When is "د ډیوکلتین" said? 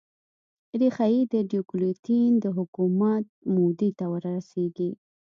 1.33-2.33